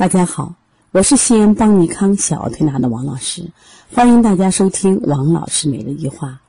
[0.00, 0.54] 大家好，
[0.92, 3.50] 我是西安邦尼康小儿推拿的王老师，
[3.92, 6.40] 欢迎大家收听王老师每日一话。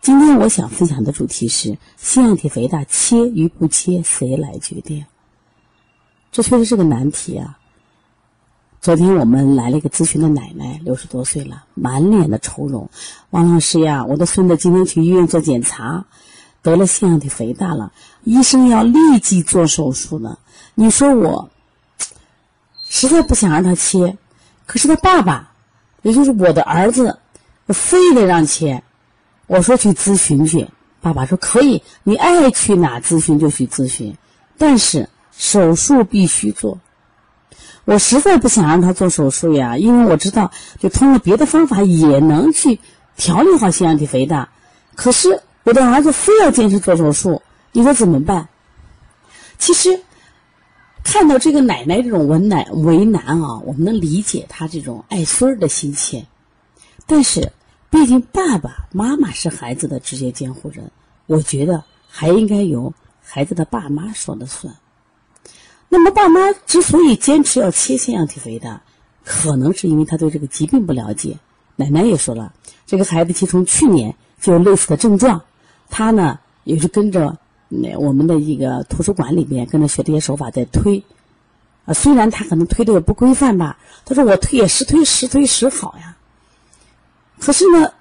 [0.00, 5.06] 今天我想分享的主题是腺样体肥大切与不切谁来决定？
[6.30, 7.58] 这确实是个难题啊。
[8.80, 12.90] 昨天我们来了一个咨询的奶奶，六十多岁了，满脸的愁容。
[13.30, 16.04] 王老师呀，我的孙子今天去医院做检查，
[16.62, 20.38] 得了腺样体肥大了，医生要立即做手术呢。
[20.76, 21.50] 你说我？
[22.96, 24.16] 实在不想让他切，
[24.66, 25.50] 可是他爸爸，
[26.02, 27.18] 也就是我的儿子，
[27.66, 28.84] 非得让切。
[29.48, 30.68] 我说去咨询去，
[31.00, 34.16] 爸爸说可以，你爱去哪咨询就去咨询，
[34.58, 36.78] 但是手术必须做。
[37.84, 42.78] 我实在不想让他做手术呀，因为我知道，就通过别的方法也能去
[43.16, 44.50] 调理好腺样体肥大。
[44.94, 48.46] 可是我的儿子非要坚持做手术，你说怎么办？
[49.58, 50.00] 其实。
[51.04, 56.26] 看到这个奶奶这种为难为难啊，我们能理解她这种爱孙儿的心切。
[57.06, 57.52] 但是，
[57.90, 60.90] 毕竟爸爸妈妈是孩子的直接监护人，
[61.26, 64.74] 我觉得还应该由孩子的爸妈说了算。
[65.90, 68.82] 那么，爸妈之所以坚持要切腺样体肥大，
[69.24, 71.38] 可能是因为他对这个疾病不了解。
[71.76, 72.52] 奶奶也说了，
[72.86, 75.42] 这个孩子其实从去年就有类似的症状，
[75.90, 77.36] 他呢也是跟着。
[77.82, 81.02] 那我们的一个图书馆里边跟着学这些手法在推，
[81.84, 86.16] 啊，虽然他可能推的也不规范吧，他说我推也时推时推时好呀。
[87.40, 87.92] 可是呢，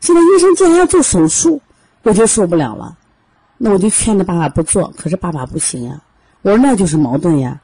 [0.00, 1.60] 现在医生竟然要做手术，
[2.02, 2.96] 我就受不了了。
[3.56, 6.00] 那我就劝着爸爸不做，可是爸爸不行呀。
[6.42, 7.60] 我说那就是矛盾呀。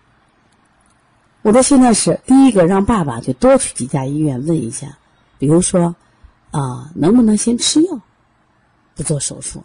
[1.42, 4.98] 我说现在是第一个让爸爸就多去几家医院问一下，
[5.38, 5.94] 比如说
[6.50, 8.00] 啊，能不能先吃药，
[8.96, 9.62] 不做手术。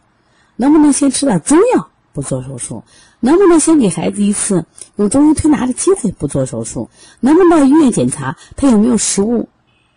[0.60, 2.84] 能不能先吃点中药，不做手术？
[3.22, 4.66] 能不能先给孩子一次
[4.98, 6.90] 用中医推拿的机会，不做手术？
[7.22, 9.48] 能不能到医院检查他有没有食物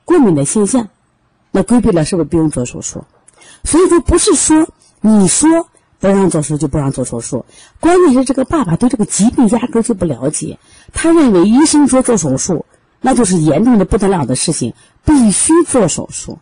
[0.04, 0.88] 过敏的现象？
[1.50, 3.04] 那规避了，是不是不用做手术？
[3.64, 4.68] 所以说，不是说
[5.00, 5.66] 你说
[5.98, 7.44] 不让做手术就不让做手术，
[7.80, 10.60] 关键是这个爸爸对这个疾病压根就不了解，
[10.92, 12.66] 他认为医生说做手术，
[13.00, 14.74] 那就是严重的不得了的事情，
[15.04, 16.38] 必须做手术。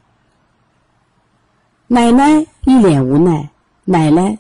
[1.87, 3.49] 奶奶一脸无奈。
[3.91, 4.39] 奶奶，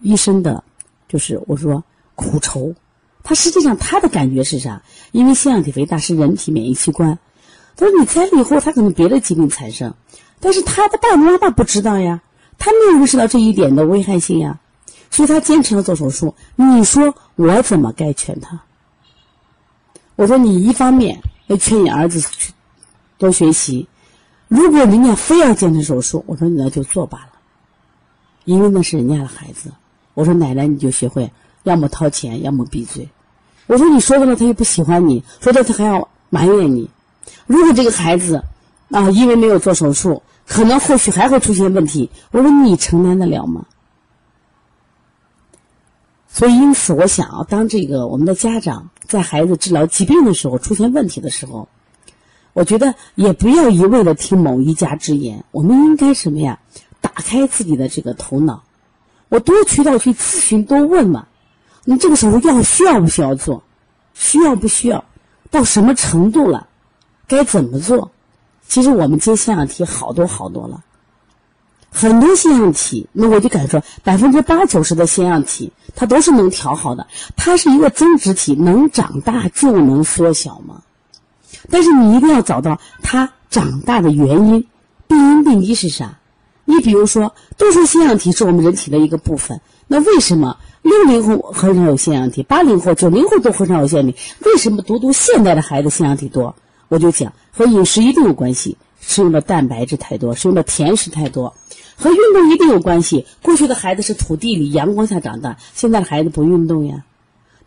[0.00, 0.64] 一生的，
[1.08, 1.84] 就是我说
[2.14, 2.74] 苦愁。
[3.22, 4.82] 他实际上他的感觉是啥？
[5.12, 7.18] 因为腺样体肥大是人体免疫器官，
[7.76, 9.92] 他说你摘了以后，他可能别的疾病产生，
[10.40, 12.22] 但是他的爸爸妈妈不知道呀，
[12.56, 14.58] 他没有意识到这一点的危害性呀，
[15.10, 16.34] 所以他坚持要做手术。
[16.54, 18.62] 你说我怎么该劝他？
[20.14, 22.54] 我说你一方面要劝你儿子去
[23.18, 23.86] 多学习，
[24.48, 27.32] 如果人家非要坚持手术，我说你那就做罢了。
[28.46, 29.70] 因为那是人家的孩子，
[30.14, 31.30] 我说奶奶你就学会，
[31.64, 33.06] 要么掏钱，要么闭嘴。
[33.66, 36.88] 我说你说的了，他又不喜欢你，说的他还要埋怨你。
[37.46, 38.44] 如果这个孩子
[38.90, 43.66] 啊，因为没有做手术，可能后续还会出现问题，我说你承担得了吗？
[46.28, 51.68] 所以因此，我想啊，当这个我们的家长在孩子治疗疾病的时候出现问题的时候，
[52.52, 56.60] 我觉得也不要一味的听某一家之言，我们应该什么呀？
[57.16, 58.62] 打开自己的这个头脑，
[59.30, 61.26] 我多渠道去咨询，多问嘛。
[61.84, 63.62] 你这个时候要需要不需要做？
[64.12, 65.02] 需要不需要？
[65.50, 66.68] 到什么程度了？
[67.26, 68.12] 该怎么做？
[68.68, 70.84] 其实我们接腺样体好多好多了，
[71.90, 77.06] 很多腺样体，那我就敢说，百分之八九十的腺样体它都是能调好的。
[77.34, 80.82] 它是一个增殖体，能长大就能缩小吗？
[81.70, 84.68] 但是你一定要找到它长大的原因，
[85.08, 86.18] 病因病机是啥？
[86.66, 94.18] 你比如说，都说腺样体是我们人体的一个部分，那为什么六零后很少有腺样体，八零后、九零后都很少有腺样体？
[94.44, 96.54] 为什么独独现代的孩子腺样体多？
[96.88, 101.54] 我就讲和饮食一定有关系，吃用的蛋白质太多，吃用的甜食太多，
[101.96, 103.26] 和运动一定有关系。
[103.42, 107.04] 过去的孩子是土地里阳光下长大，现在的孩子不运动呀。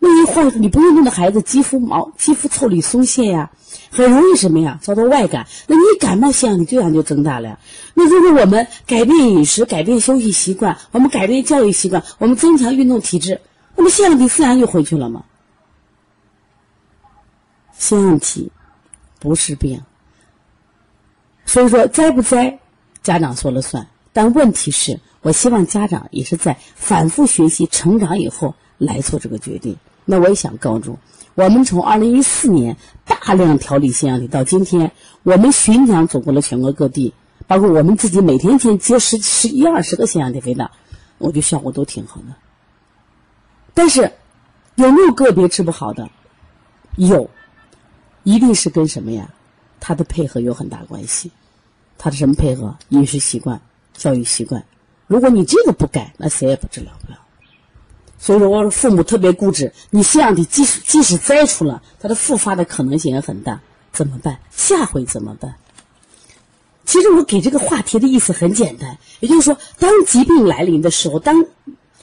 [0.02, 3.50] 那一会你不运动的孩子，肌肤毛、肌肤腠理松懈呀，
[3.90, 5.46] 很容易什么呀，遭到外感。
[5.66, 7.58] 那你感冒腺样体自然就增大了。
[7.92, 13.42] 那如果我们改变饮食、改变休息习惯，我们改变教育习惯，我们增强运动体质，
[13.76, 15.24] 那么腺样体自然就回去了吗？
[17.76, 18.50] 腺样体
[19.18, 19.82] 不是病，
[21.44, 22.58] 所以说栽不栽，
[23.02, 23.86] 家长说了算。
[24.14, 29.76] 但问题是我希望家长也是在反复学习、成长以后来做这个决定。
[30.10, 30.98] 那我也想告诉，
[31.36, 34.90] 我们从二零一四年大量调理腺样体到今天，
[35.22, 37.14] 我们巡讲走过了全国各地，
[37.46, 40.72] 包括我们自己每天接接十十一二十个腺样体肥大，
[41.18, 42.34] 我觉得效果都挺好的。
[43.72, 44.10] 但是
[44.74, 46.10] 有没有个别治不好的？
[46.96, 47.30] 有，
[48.24, 49.30] 一定是跟什么呀？
[49.78, 51.30] 他的配合有很大关系。
[51.98, 52.76] 他的什么配合？
[52.88, 53.60] 饮食习惯、
[53.94, 54.64] 教育习惯。
[55.06, 57.18] 如果你这个不改，那谁也不治疗不了。
[58.20, 63.58] 所以说，我说父母特别固执，你腺样体即使即使摘除了，它的复发的可能性也很大，
[63.92, 64.38] 怎么办？
[64.50, 65.54] 下回怎么办？
[66.84, 71.46] 其实我给这个话题的意思很简单，也就是说，当疾病来临的时候，当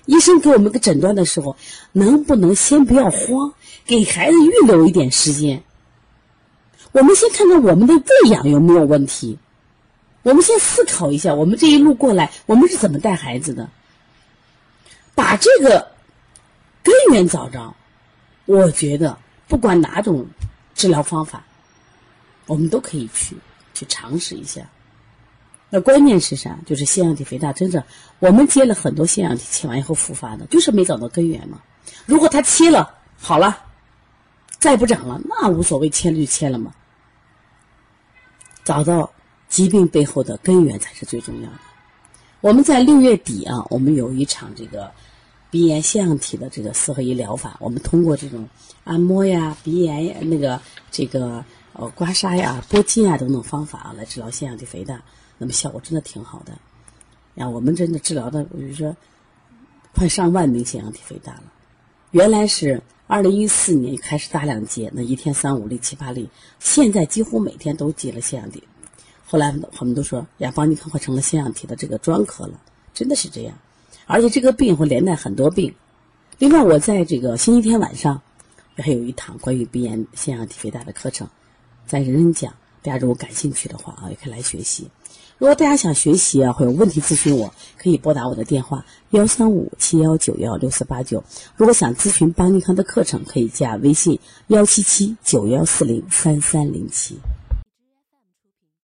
[0.06, 1.56] 医生给我们个诊断的时候，
[1.92, 3.54] 能不能先不要慌，
[3.86, 5.62] 给孩子预留一点时间？
[6.94, 9.38] 我们先看看我们的喂养有没有问题，
[10.24, 13.70] 我们先思考一下，我们这一路过来，我们是怎么带孩子的？
[15.14, 15.92] 把这个
[17.08, 17.74] 根源找着，
[18.46, 19.18] 我觉得
[19.48, 20.28] 不管哪种
[20.76, 21.42] 治疗方法，
[22.46, 23.38] 我们都可以去
[23.74, 24.62] 去尝试一下。
[25.70, 26.58] 那关键是啥？
[26.66, 27.82] 就是腺样体肥大，真的
[28.20, 31.62] 我们接了很多腺样体切完以后复发的，就是没找到根源嘛。
[32.06, 33.58] 如果他切了好了，
[34.60, 36.74] 再不长了，那无所谓，切了就切了嘛。
[38.66, 39.10] 找到
[39.48, 41.60] 疾病背后的根源才是最重要的。
[42.42, 44.92] 我们在六月底啊，我们有一场这个
[45.50, 48.48] 鼻炎腺样体的这个四合一疗法，我们通过这种
[48.84, 50.62] 按摩呀、鼻炎、那个
[50.92, 55.02] 这个呃刮痧呀、拨筋啊等等方法啊，来治疗腺样体肥大。
[55.38, 56.52] 那么效果真的挺好的，
[57.36, 58.98] 呀，我们真的治疗的，比如说
[59.94, 61.44] 快上万名腺样体肥大了。
[62.12, 66.28] 原来是二零一四年开始大量接，那一天三五例、七八例，
[66.60, 68.64] 现在几乎每天都接了腺样体。
[69.28, 72.60] 后来我们都说，呀，邦尼康快成了腺样体的这个专科了，
[72.94, 73.56] 真的是这样。
[74.08, 75.76] 而且这个病会连带很多病。
[76.40, 78.22] 另外，我在这个星期天晚上
[78.76, 81.28] 还有一堂关于鼻炎腺样体肥大的课程，
[81.86, 84.88] 在人人讲，大家如果感兴趣的话啊，也可以来学习。
[85.40, 91.24] 如果大家想学习啊，或有问题咨询，我可以拨打我的电话幺三五七幺九幺六四八九。
[91.56, 97.20] 如果想咨询邦尼康的课程，可以加微信幺七七九幺四零三三零七。